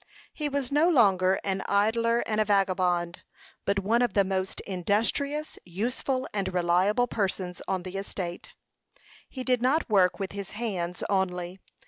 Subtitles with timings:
[0.33, 3.21] He was no longer an idler and a vagabond,
[3.65, 8.55] but one of the most industrious, useful, and reliable persons on the estate.
[9.29, 11.59] He did not work with his hands only.